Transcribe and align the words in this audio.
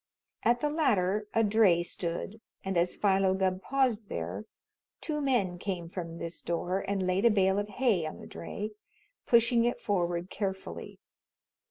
At 0.41 0.61
the 0.61 0.69
latter 0.71 1.27
a 1.35 1.43
dray 1.43 1.83
stood, 1.83 2.41
and 2.65 2.75
as 2.75 2.95
Philo 2.95 3.35
Gubb 3.35 3.61
paused 3.61 4.09
there, 4.09 4.45
two 4.99 5.21
men 5.21 5.59
came 5.59 5.89
from 5.91 6.17
this 6.17 6.41
door 6.41 6.79
and 6.79 7.05
laid 7.05 7.23
a 7.25 7.29
bale 7.29 7.59
of 7.59 7.69
hay 7.69 8.07
on 8.07 8.19
the 8.19 8.25
dray, 8.25 8.71
pushing 9.27 9.63
it 9.63 9.79
forward 9.79 10.31
carefully. 10.31 10.97